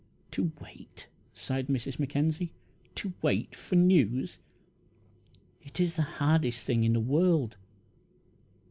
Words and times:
"To 0.31 0.51
wait," 0.59 1.05
sighed 1.35 1.67
Mrs. 1.67 1.99
Mackenzie 1.99 2.53
"to 2.95 3.13
wait 3.21 3.55
for 3.55 3.75
news! 3.75 4.39
It 5.61 5.79
is 5.79 5.95
the 5.95 6.01
hardest 6.17 6.65
thing 6.65 6.83
in 6.83 6.93
the 6.93 6.99
world!" 6.99 7.55